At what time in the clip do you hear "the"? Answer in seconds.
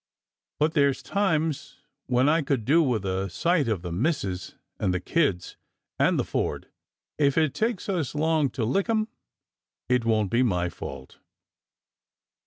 3.83-3.91, 4.95-4.99, 6.17-6.23